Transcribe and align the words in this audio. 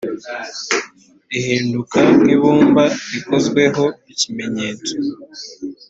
ihinduka 1.37 1.99
nk’ibumba 2.21 2.83
rikozweho 3.11 3.83
ikimenyetso 4.11 4.93